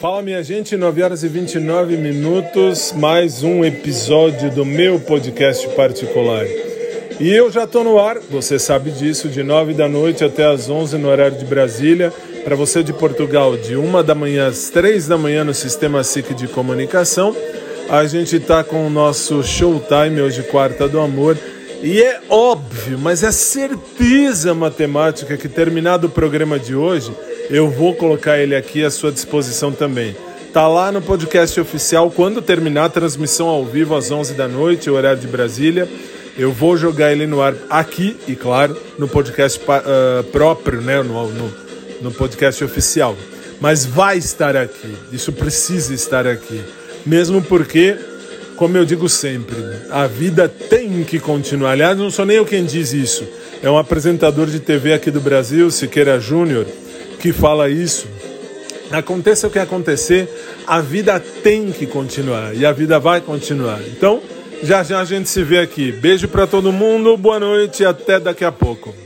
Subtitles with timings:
[0.00, 6.44] Fala minha gente, 9 horas e 29 minutos, mais um episódio do meu podcast particular.
[7.18, 10.68] E eu já estou no ar, você sabe disso, de 9 da noite até as
[10.68, 12.12] 11 no horário de Brasília.
[12.44, 16.34] Para você de Portugal, de 1 da manhã às 3 da manhã no sistema SIC
[16.34, 17.34] de comunicação.
[17.88, 21.38] A gente está com o nosso Showtime hoje, Quarta do Amor.
[21.82, 27.12] E é óbvio, mas é certeza matemática que terminado o programa de hoje,
[27.50, 30.16] eu vou colocar ele aqui à sua disposição também.
[30.52, 34.90] Tá lá no podcast oficial quando terminar a transmissão ao vivo às 11 da noite,
[34.90, 35.88] horário de Brasília.
[36.38, 41.28] Eu vou jogar ele no ar aqui e, claro, no podcast uh, próprio, né, no,
[41.28, 41.52] no,
[42.02, 43.16] no podcast oficial.
[43.60, 46.62] Mas vai estar aqui, isso precisa estar aqui.
[47.04, 47.96] Mesmo porque,
[48.56, 49.56] como eu digo sempre,
[49.90, 51.72] a vida tem que continuar.
[51.72, 53.26] Aliás, não sou nem eu quem diz isso.
[53.62, 56.66] É um apresentador de TV aqui do Brasil, Siqueira Júnior
[57.18, 58.06] que fala isso.
[58.90, 60.28] Aconteça o que acontecer,
[60.66, 63.80] a vida tem que continuar e a vida vai continuar.
[63.86, 64.22] Então,
[64.62, 65.90] já já a gente se vê aqui.
[65.92, 69.05] Beijo para todo mundo, boa noite e até daqui a pouco.